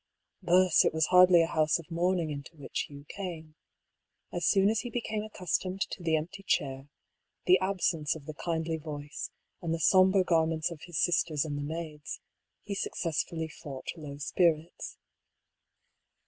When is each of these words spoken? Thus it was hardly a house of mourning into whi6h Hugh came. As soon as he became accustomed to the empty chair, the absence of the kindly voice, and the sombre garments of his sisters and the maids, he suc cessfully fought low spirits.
Thus 0.41 0.83
it 0.83 0.95
was 0.95 1.05
hardly 1.13 1.43
a 1.43 1.45
house 1.45 1.77
of 1.77 1.91
mourning 1.91 2.31
into 2.31 2.53
whi6h 2.55 2.87
Hugh 2.87 3.05
came. 3.07 3.53
As 4.33 4.47
soon 4.47 4.71
as 4.71 4.79
he 4.79 4.89
became 4.89 5.21
accustomed 5.23 5.81
to 5.91 6.01
the 6.01 6.15
empty 6.15 6.41
chair, 6.41 6.87
the 7.45 7.59
absence 7.59 8.15
of 8.15 8.25
the 8.25 8.33
kindly 8.33 8.77
voice, 8.77 9.29
and 9.61 9.71
the 9.71 9.79
sombre 9.79 10.23
garments 10.23 10.71
of 10.71 10.81
his 10.87 10.97
sisters 10.99 11.45
and 11.45 11.55
the 11.55 11.61
maids, 11.61 12.19
he 12.63 12.73
suc 12.73 12.93
cessfully 12.95 13.47
fought 13.51 13.89
low 13.95 14.17
spirits. 14.17 14.97